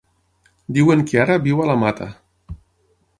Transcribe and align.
Diuen 0.77 1.03
que 1.11 1.21
ara 1.25 1.37
viu 1.45 1.63
a 1.65 1.67
la 1.73 1.75
Mata. 1.85 2.11